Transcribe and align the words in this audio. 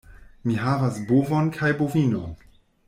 Mi 0.51 0.55
havas 0.61 0.97
bovon 1.11 1.53
kaj 1.59 1.73
bovinon. 1.83 2.37